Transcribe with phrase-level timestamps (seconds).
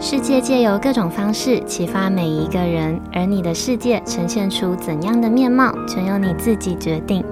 [0.00, 7.24] 世界借由各种方式启发每一个人，而你的世界呈现出怎样的面貌，全由你自己决定。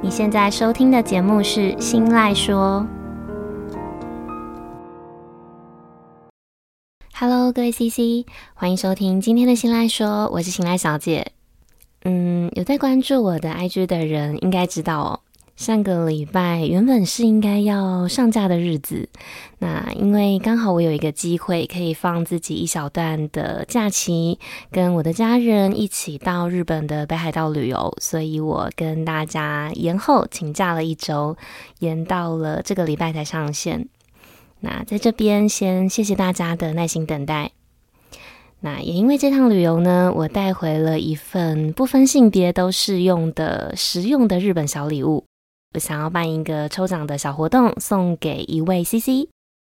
[0.00, 2.86] 你现在收听的节目是《新赖说》。
[7.12, 11.32] Hello，各位 CC，欢迎收听今天的《新赖说》，我是新赖小姐。
[12.04, 15.20] 嗯，有在关注我的 IG 的人应该知道哦。
[15.58, 19.08] 上个礼拜原本是应该要上架的日子，
[19.58, 24.38] 那因为刚好我有一个机会可以放自己一小段的假期，
[24.70, 31.36] 跟我的家人一起到日本的北海道旅游，所以我跟大家延后请假了一周，
[31.80, 33.88] 延到了这个礼拜才上线。
[34.60, 37.50] 那在这边先谢谢大家的耐心等待。
[38.60, 45.24] 那也因为这趟旅游呢，我带回了一份不分性别都适用的实用的日本小礼物。
[45.74, 49.28] 我想要办一个抽奖的小活动，送给一位 CC，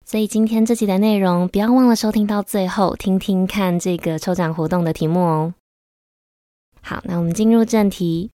[0.07, 5.55] 所以今天这集的内容不要忘了收听到最后，听听看这个抽奖活动的题目哦。
[6.81, 8.31] 好，那我们进入正题。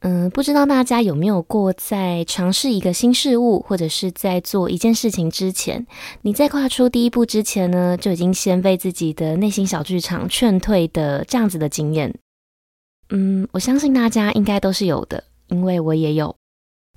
[0.00, 5.86] 嗯，不知道大家有没有过在尝试一个新事物，或者是在做一件事情之前，
[6.22, 12.14] 你在跨出第一步之前呢，就已经先被自己的内心小剧场劝退的这样子的经验？
[13.10, 16.36] 嗯，我相信大家应该都是有的，因为我也有。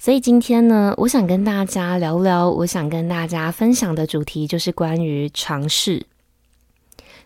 [0.03, 6.07] 所以今天呢，我想跟大家聊聊，我想跟大家分享的主题就是关于尝试。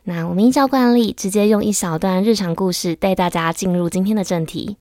[0.03, 4.75] 那我们依照惯例，直接用一小段日常故事带大家进入今天的正题。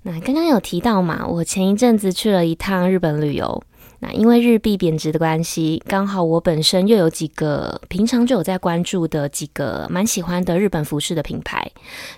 [0.00, 3.62] 那刚刚有提到嘛，我前一阵子去了一趟日本旅游。
[4.12, 11.70] 因为日币贬值的关系，刚好我本身又有几个平常就有在关注的几个蛮喜欢的日本服饰的品牌，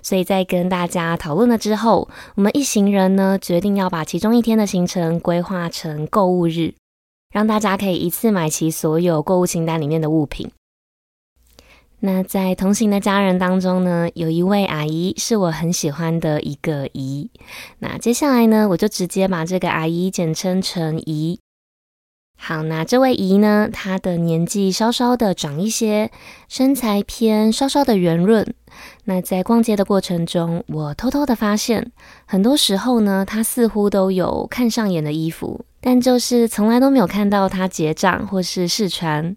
[0.03, 6.75] 所以在跟大家讨论了之后，我们一行人呢决定要把其中一天的行程规划成购物日，
[7.33, 10.51] 让大家可以一次买齐所有购物清单里面的物品。
[12.01, 17.31] 那在同行的家人当中呢，有一位阿姨是我很喜欢的一个姨，
[17.79, 21.41] 那接下来呢，我就直接把这个阿姨简称成姨。
[22.39, 26.11] 好，那这位姨呢，她的年纪稍稍的长一些，
[26.49, 28.55] 身材偏稍稍的圆润。
[29.05, 31.91] 那在逛街的过程中，我偷偷的发现，
[32.27, 39.37] 很多时候呢，她似乎都有看上眼的衣服，但就是从来都没有看到她结账或是试穿。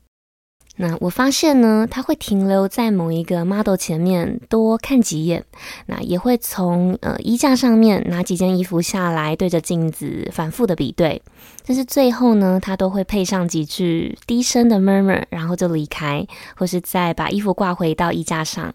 [0.82, 5.44] 那我发现呢，他会停留在某一个 model 前面多看几眼，
[5.88, 11.22] 那也会从呃衣架上面拿几件衣服下来，对着镜子反复的比对，
[11.66, 16.26] 但是最后呢，他都会配上几句低声的 murmur，然后就离开，
[16.56, 18.74] 或是再把衣服挂回到衣架上。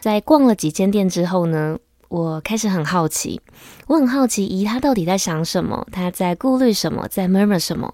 [0.00, 1.76] 在逛了几间店之后呢，
[2.08, 3.40] 我开始很好奇，
[3.88, 7.92] 我很好奇姨她到底在想什么，她在顾虑什么，在 murmur 什么。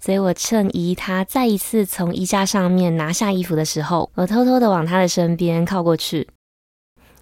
[0.00, 6.28] 所以我趁姨她再一次从衣架上面拿下衣服的时候，我偷偷的往她的身边靠过去。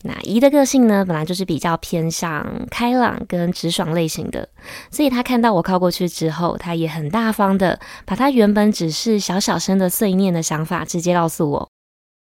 [0.03, 4.47] 那姨的个性呢，本来就是比较偏向开朗跟直爽类型的，
[4.91, 11.69] 所以她看到我靠过去之后，她也很大方的把她原本只是小小声的碎念的想法直接告诉我。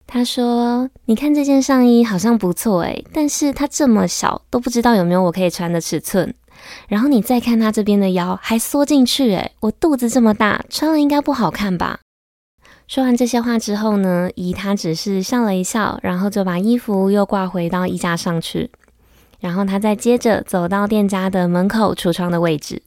[0.08, 6.34] 她说：“你看这件上衣好像不错诶，但是它这么小，都不知道有没有我可以穿的尺寸。”
[6.88, 12.00] 然后你再看他这边的腰还缩进去，诶，我肚子这么大，穿了应该不好看吧？
[12.88, 18.70] 说完这些话之后呢，姨她只是笑了一笑，然后就把衣服又挂回到衣架上去。
[19.40, 22.84] 然后她再接着走到店家的门口橱窗的位置，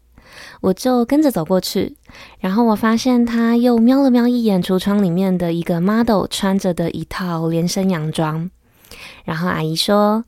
[0.60, 1.96] 我就跟着走过去。
[2.38, 8.48] 然后我发现她又瞄了瞄一眼橱窗里面的一个 model 穿着的一套连身洋装。
[9.24, 10.24] 然后阿姨说。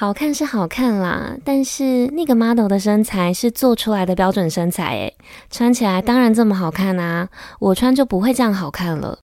[0.00, 5.14] 好看是好看啦，但是那个 model 的身材是做出来的标准身材，诶，
[5.50, 7.28] 穿起来当然这么好看啊，
[7.58, 9.18] 我穿就不会这样好看了。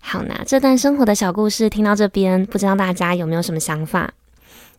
[0.00, 4.14] 好，那这段生活的小故事听到这边，不知道大家有没有什么想法？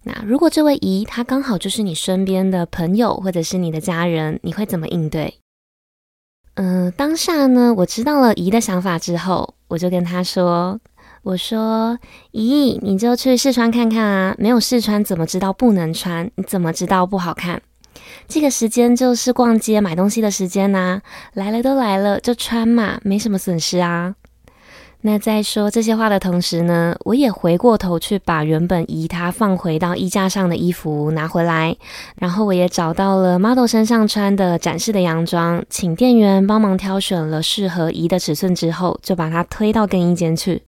[0.03, 5.37] 那如果这位姨她刚好就是你身边的朋友或者是你的家人，你会怎么应对？
[6.53, 10.79] 嗯、当下呢，我知道了姨的想法之后，我就跟她说。
[11.23, 11.97] 我说
[12.31, 14.35] ：“姨，你就去试穿看看啊！
[14.37, 16.29] 没有试穿怎么知道不能穿？
[16.35, 17.61] 你怎么知道不好看？
[18.27, 21.01] 这个时间就是逛街买东西的时间呐！
[21.33, 24.15] 来了都来了，就穿嘛，没什么损失啊。”
[25.05, 31.75] 那在说这些话的同时呢，我也回过头去把原本姨她放回到衣架上的衣服拿回来，
[32.17, 40.63] 然后我也找到了 model 身上穿的展示的洋装，请店员帮忙挑选了适合姨的尺寸之后，就把它推到更衣间去。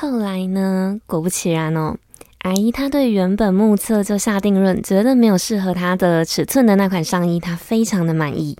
[0.00, 1.94] 后来呢，果不其然哦，
[2.38, 8.56] 阿姨她对原本目测就下定论，觉得没有适合她的尺寸的那款上衣，她非常的满意。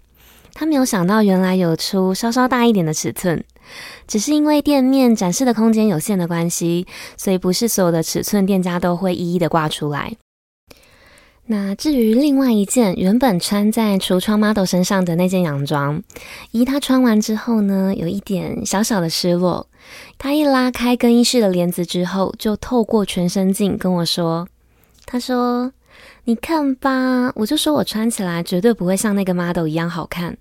[0.52, 3.42] 她没有想到原来有出稍稍大一点的尺寸，
[4.06, 10.14] 只是因为店面展示的空间有限的关系，所以不是所有的尺寸店家都会一一的挂出来。
[11.52, 16.00] 那至于另外一件原本穿在橱窗 model 身上的那件洋装，
[16.52, 19.66] 依他穿完之后呢，有一点小小的失落。
[20.16, 24.46] 他一拉开更衣室的帘子之后，就透过全身镜跟我说
[25.04, 25.72] ：“他说，
[26.22, 30.38] 你看吧，我就说我穿起来绝对不会像那个 model 一样好看。”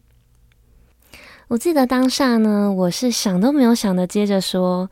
[1.50, 4.92] 我记得当下呢，我是想都没有想的，接着说：“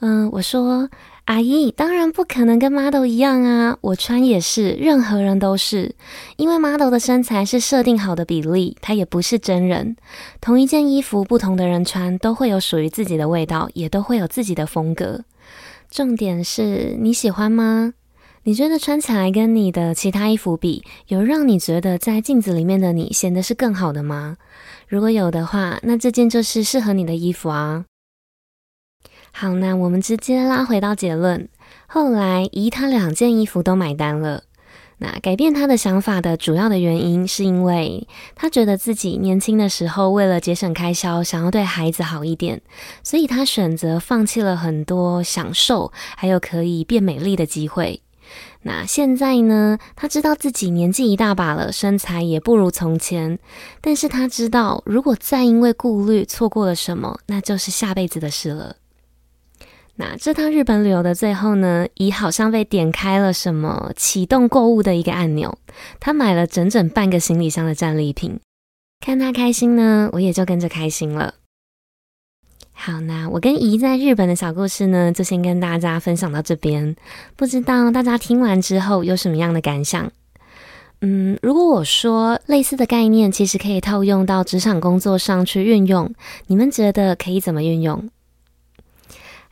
[0.00, 0.88] 嗯、我说。”
[1.30, 3.78] 阿姨，当然不可能跟 model 一样啊！
[3.82, 5.94] 我穿也是，任何人都是，
[6.36, 9.94] 因为 model 的身材是设定好的比例，它也不是真人。
[10.40, 15.20] 同一件衣服，不同的人穿都会有属于自己的味道，也都会有自己的风格。
[15.88, 17.94] 重点是你喜欢吗？
[18.42, 24.36] 你觉得穿起来跟你的其他衣服比，有让你觉得在镜子里面的你显得是更好的吗？
[24.88, 27.84] 如果有的话，那这件就是适合你的衣服啊。
[29.32, 31.48] 好，那我们直接拉回到结论。
[31.86, 34.44] 后来，姨她两件衣服都买单了。
[35.02, 42.60] 那改变他的想法的主要的原因，是因为他觉得自己年轻的时候为了节省开销，想要对孩子好一点，
[43.02, 48.02] 所以他选择放弃了很多享受，还有可以变美丽的机会。
[48.60, 53.38] 那现在呢，他知道自己年纪一大把了，身材也不如从前，
[53.80, 58.76] 但是他知道，如果再因为顾虑错过了什么，那就是下辈子的事了。
[60.00, 65.58] 那这趟日本旅游的最后呢，姨好像被点开了什么启动购物的一个按钮，
[66.00, 68.40] 她买了整整半个行李箱的战利品，
[69.04, 71.34] 看她开心呢，我也就跟着开心了。
[72.72, 76.96] 好，那我跟姨在日本的小故事呢，就先跟大家分享到这边，
[77.36, 80.10] 不知道大家听完之后有什么样的感想？
[81.02, 86.10] 嗯，如果我说类似的概念其实可以套用到职场工作上去运用，
[86.46, 88.08] 你们觉得可以怎么运用？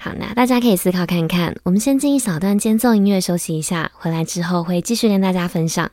[0.01, 1.57] 好，那大家可以思考看看。
[1.65, 5.91] 我们先进一小段间奏音乐休息一下，回来之后会继续跟大家分享。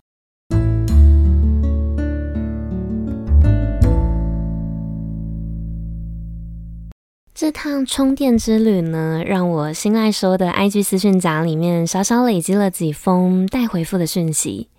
[7.34, 14.70] 这趟充电之旅呢，让我心爱说的 IG 私讯夹里面稍稍累积了几封待回复的讯息。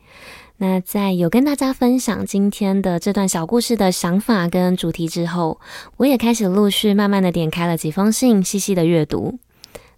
[0.58, 5.60] 那在有跟大家分享今天的这段小故事的想法跟主题之后，
[5.98, 9.38] 我也开始陆续慢慢的点开了几封信，细细的阅读。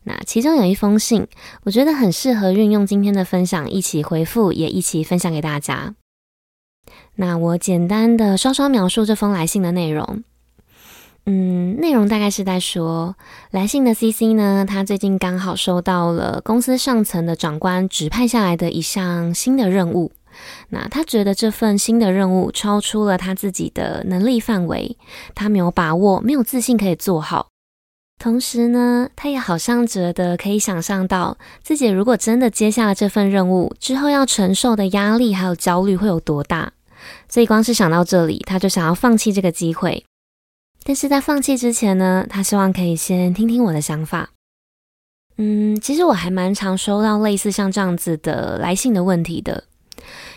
[0.02, 1.28] 那其中有一封信，
[1.62, 5.94] 我觉得很适合运用今天的分享一起回复，也一起分享给大家。
[7.14, 10.24] 那我简单的稍稍描述这封来信的内容。
[11.26, 13.14] 嗯，内容大概是在说，
[13.50, 20.10] 来信的 CC 呢，他最近刚好收到了公司上层的长官指派下来的一项新的任务。
[20.70, 24.96] 那他觉得这份新的任务超出了他自己的能力范围，
[25.34, 27.48] 他没有把握，没有自信可以做好。
[28.18, 36.72] 同时呢，他也好像觉得可以想象到自己如果真的接下了这份任务之后，要承受的压力还有焦虑会有多大。
[37.28, 40.04] 所以光是想到这里，他就想要放弃这个机会。
[40.82, 44.30] 但是在放弃之前呢，他希望可以先听听我的想法。
[45.36, 49.62] 嗯，其实我还蛮常收到类似像这样子的来信的问题的。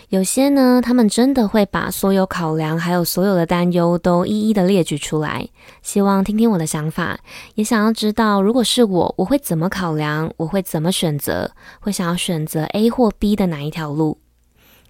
[0.10, 5.48] 有些呢，他们真的会把所有考量，还有所有的担忧都一一的列举出来，
[5.82, 7.20] 希望听听我的想法，
[7.56, 14.18] 也想要知道如果是我，我会怎么考量，我会怎么选择，会想要选择 A 或 B 的哪一条路。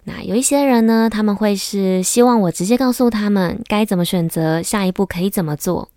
[0.05, 5.89] 那有一些人呢，他们会是希望我直接告诉他们该怎么选择，下一步可以怎么做。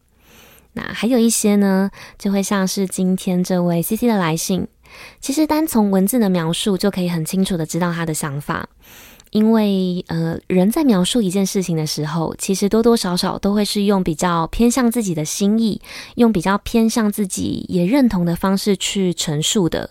[0.75, 4.67] 那还有一些呢，就会像是今天这位 CC 的来信，
[5.21, 8.69] 其实单从文字的描述就可以很清楚的知道他的想法。
[9.31, 15.81] 因为呃，人在描述一件事情的时候，其实多多少少都会是用比较偏向自己的心意，
[16.15, 19.91] 用比较偏向自己也认同的方式去陈述的，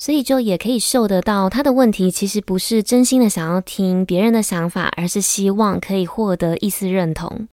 [0.00, 7.48] 所以就也可以嗅得到他的问题其实不是真心的想要听别人的想法，而是希望可以获得一丝认同。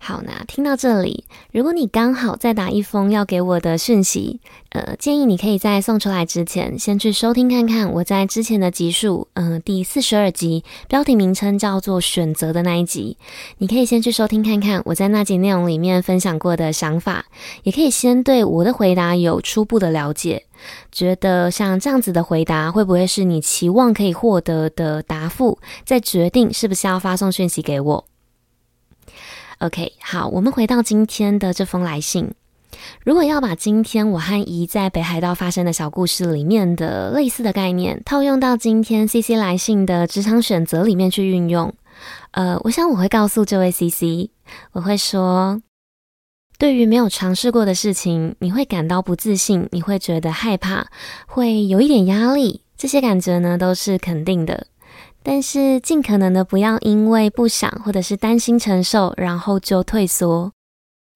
[0.00, 4.40] 好，那听到这里，如果你刚好在打一封要给我的讯息，
[4.70, 13.18] 呃，建议你可以在送出来之前，先去收听看看我在之前的集数，嗯、第四十二集，标题名称叫做“选择”的那一集，
[13.58, 17.26] 你可以先去收听看看我在那集内容里面分享过的想法，
[17.64, 20.44] 也可以先对我的回答有初步的了解，
[20.90, 28.04] 觉得像这样子的回答会不会是你期望可以获得的答复，再决定是不是要发送讯息给我。
[29.58, 32.32] OK，好，我们回到今天的这封来信。
[33.02, 41.74] 如果要把今天我和姨在北海道发生的小故事里面的类似的概念套用到今天 CC 来信的职场选择里面去运用，
[42.30, 44.30] 呃，我想我会告诉这位 CC，
[44.70, 45.60] 我会说，
[46.56, 50.86] 对于没有尝试过的事情，你会感到不自信，你会觉得害怕，
[51.26, 52.62] 会有一点压力。
[52.76, 54.68] 这些感觉呢，都是肯定的。
[55.22, 60.52] 但是尽可能的不要因为不想或者是担心承受，然后就退缩。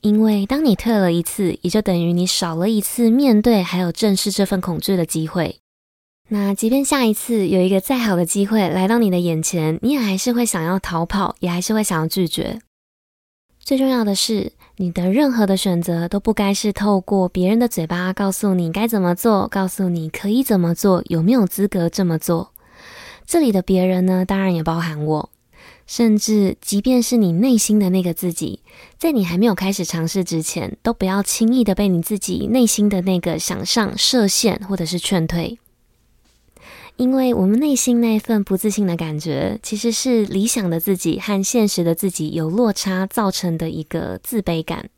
[0.02, 5.60] 因为当你退了一次，也就等于你少了一次面对还有正视这份恐惧的机会。
[6.28, 12.60] 那即便下一次有一个再好的机会来到你的眼前，你也还是会想要逃跑，也还是会想要拒绝。
[13.60, 22.52] 最重要的是，你的任何的选择都不该是透过别人的嘴巴告诉你该怎么做，告诉你可以怎么做，有没有资格这么做。
[23.26, 25.30] 这里的别人呢，当然也包含我，
[25.86, 28.60] 甚至即便是你内心的那个自己，
[28.98, 35.58] 在你还没有开始尝试之前，都不要轻易的被你自己内心的那个想象设限，或者是劝退。
[36.96, 44.90] 因为我们内心那份不自信的感觉，其实是理想的自己和现实的自己有落差造成的一个自卑感。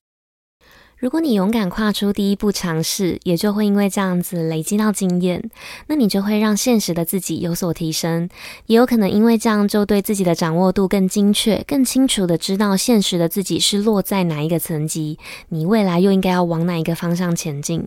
[1.05, 5.51] 如果你勇敢跨出第一步尝试，也就会因为这样子累积到经验，
[5.87, 8.31] 那你就会让现实的自己有所提升，
[8.69, 15.19] 也有可能因为这样就对自己的掌握度更精确、更清楚的知道现实的自己是落在哪一个层级，
[15.51, 17.87] 你未来又应该要往哪一个方向前进。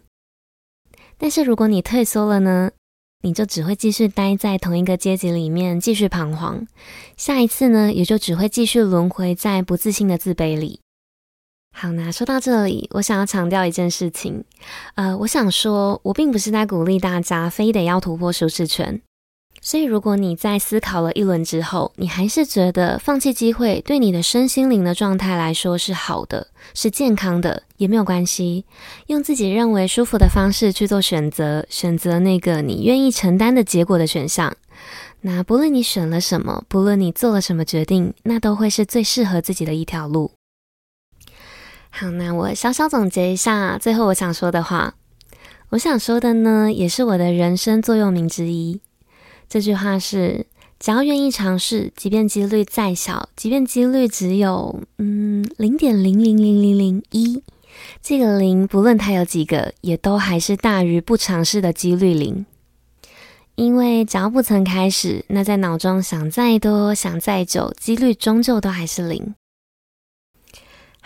[1.18, 2.70] 但是如果你退缩了呢？
[3.24, 6.68] 你就只会继续待在同一个阶级里面，继续彷徨。
[7.18, 10.82] 下一次呢，也就只会继续轮回在不自信的自卑里。
[11.80, 14.44] 好，那说到这里，我想要强调一件事情。
[14.96, 19.00] 呃，我想说，我并不是在鼓励大家非得要突破舒适圈。
[19.62, 28.66] 所以，如果你在思考了一轮之后，你还是觉得放弃机会对你的身心灵的状态来说是好的，是健康的，也没有关系。
[29.06, 34.52] 用自己认为舒服的方式去做选择，选择那个你愿意承担的结果的选项。
[35.22, 40.32] 那不论你选了什么，不论你做了什么决定，那都会是最适合自己的一条路。
[42.00, 44.94] 好，那我稍稍总结一下最后我想说的话。
[45.70, 48.80] 我想说的呢，也是我的人生座右铭之一。
[49.50, 50.46] 这句话是：
[50.80, 57.42] 只要愿意尝试，即便几率再小，即便几率只有嗯零点零零零零零一，
[58.04, 62.46] 这个零不论它有几个，也都还是大于不尝试的几率零。
[63.56, 69.34] 因为只要不曾开始，那在脑中想再多，想再久，几率终究都还是零。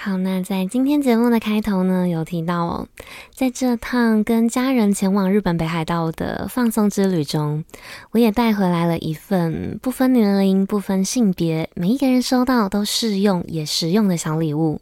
[0.03, 2.87] 好，那在今天节目的开头呢，有提到哦，
[3.35, 7.63] 在这趟跟家人前往日本北海道的放松之旅中，
[8.09, 14.81] 我也带回来了一份不分年龄、不分性别，每一个人收到都适用也实用的小礼物。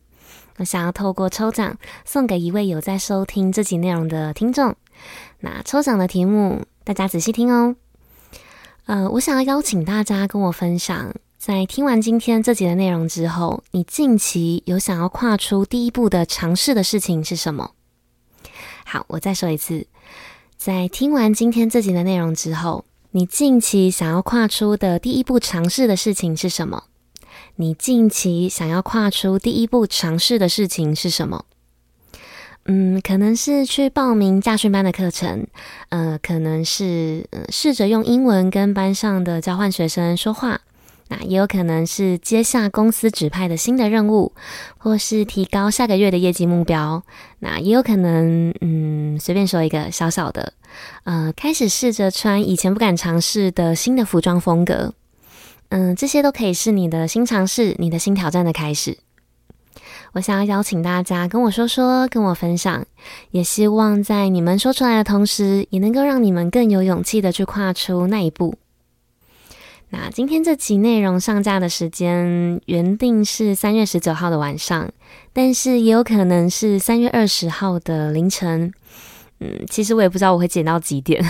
[0.56, 4.74] 我想要透过抽奖送给一位有在收听这集内容的听众。
[5.42, 7.76] 那抽奖的题目，大家仔细听哦。
[8.86, 11.14] 呃，我想要邀请大家跟我分享。
[11.40, 17.72] 在听完今天这集的内容之后，你近期有想要跨出第一步的尝试的事情是什么？
[18.84, 19.88] 好，我再说一次，
[20.58, 26.84] 在听完今天这集的内容之后，你近期想要跨出的第一步尝试的事情是什么？
[27.56, 31.46] 你近期想要跨出第一步尝试的事情是什么？
[32.66, 35.48] 嗯，可能是去报名驾训班的课程，
[35.88, 40.60] 呃，可能是呃试着用英文跟班上的交换学生说话。
[41.10, 44.32] 那也有可能是接下公司指派的新的任务，
[44.78, 47.04] 或是提高下个月的业绩目标。
[47.40, 50.54] 那也有可能，嗯，随便说一个小小的，
[51.04, 54.94] 呃，开始试着穿以前不敢尝试的新的服装风格。
[55.70, 59.00] 嗯，这些都可以是你的新尝试、你的新挑战的开始。
[60.14, 62.86] 我想要邀请大家跟我说说，跟我分享，
[63.32, 68.56] 也希望在你们说出来的同时，也能够让你们更有勇气的去跨出那一步。
[69.92, 74.88] 那今天这集内容上架的时间原定是三月十九号的晚上，
[75.34, 78.72] 但是也有可能是三月二十号的凌晨。
[79.40, 81.24] 嗯，其实我也不知道我会剪到几点。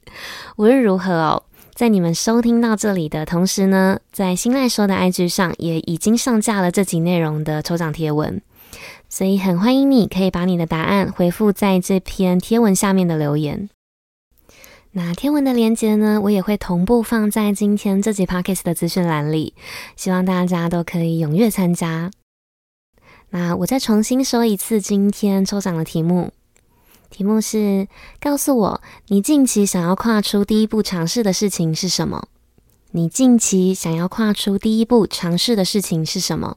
[0.56, 1.42] 无论如何哦，
[1.74, 8.40] 在你们收听到这里的同时呢，在新赖说的 IG 上也已经上架了这集内容的抽奖贴文，
[9.10, 13.68] 所以很欢迎你可以把你的答案回复在这篇贴文下面的留言。
[14.92, 19.54] 那天文的链接呢，我也会同步放在今天这集 Podcast 的资讯栏里，
[19.96, 22.10] 希望大家都可以踊跃参加。
[23.30, 26.32] 那我再重新说一次今天抽奖的题目，
[27.10, 27.86] 题目是：
[28.18, 32.26] 告诉我你近期想要跨出第一步尝试的事情是什么？
[32.92, 36.56] 你近期想要跨出第一步尝试的事情是什么？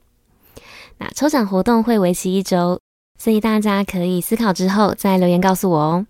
[0.99, 2.79] 那抽奖活动会为期一周，
[3.19, 6.07] 所以大家可以思考之后再留言告诉我哦。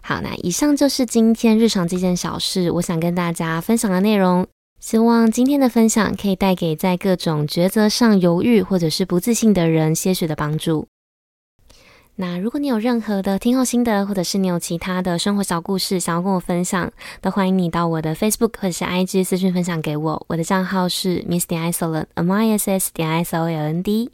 [0.00, 4.46] 好，那以上就是今天日常这件小事，我想跟大家分享的内容。
[4.80, 10.88] 希望今天的分享可以带给在各种抉择上犹豫或者是不自信的人些许的帮助。
[12.16, 20.26] 那如果你有任何的听后心得，或者是你有其他的生活小故事想要跟我分享，都欢迎你到我的 Facebook 或者是 IG 私讯分享给我。
[20.28, 24.10] 我的账号是 Miss 点 Isoland，M I S S 点 I S O L N D。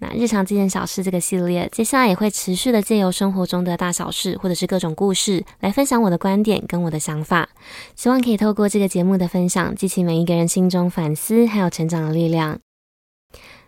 [0.00, 7.48] 那日常这件小事这个系列，接下来也会持续的借由生活中的大小事，或者是各种故事，来分享我的观点跟我的想法。
[7.94, 12.58] 希望可以透过这个节目的分享，激起每一个人心中反思还有成长的力量。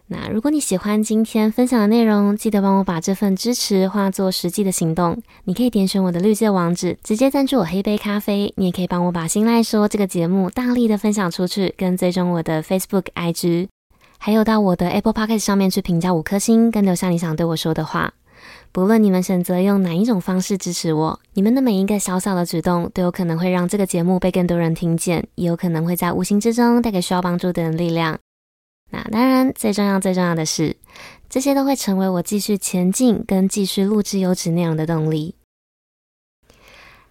[0.08, 5.20] 那如果你喜欢今天分享的内容，记得帮我把这份支持化作实际的行动。
[5.44, 8.52] 你可以点选我的绿界网址，直接赞助我黑杯咖啡。
[8.56, 13.66] 你也可以帮我把心赖说这个节目大力的分享出去，跟追踪我的 Facebook、IG，
[14.18, 18.12] 还有到我的 Apple Podcast 上面去评价五颗星，跟留下你想对我说的话。
[18.72, 28.18] 不论你们选择用哪一种方式支持我，你们的每一个小小的举动，都有可能会让这个节目被更多人听见，也有可能会在无形之中带给需要帮助的人力量。
[28.90, 30.76] 那当然，最重要、最重要的是，
[31.30, 35.34] 这些都会成为我继续前进跟继续录制优质内容的动力。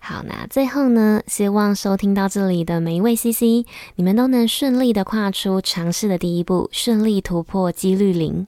[0.08, 8.46] 好，那最后呢，希望收听到这里的每一位 CC，你们都能顺利的跨出尝试的第一步，顺利突破几率零。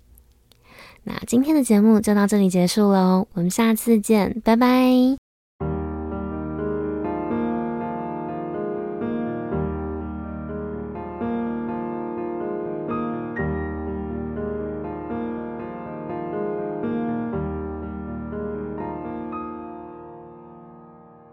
[1.06, 5.26] 那今天的节目就到这里结束喽，我们下次见，拜拜。